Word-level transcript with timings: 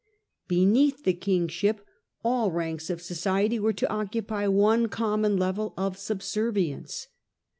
Beneath 0.47 1.03
the 1.03 1.13
Kingship 1.13 1.85
all 2.23 2.49
ranks 2.49 2.89
of 2.89 3.03
society 3.03 3.59
were 3.59 3.71
to 3.73 3.87
occupy 3.91 4.47
one 4.47 4.87
common 4.87 5.37
level 5.37 5.75
of 5.77 5.95
subservience. 5.95 7.07